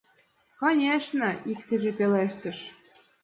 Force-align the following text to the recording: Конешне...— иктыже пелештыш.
Конешне...— 0.59 1.29
иктыже 1.51 1.91
пелештыш. 1.97 2.57